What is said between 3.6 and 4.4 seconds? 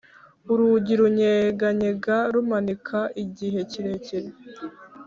kirekire.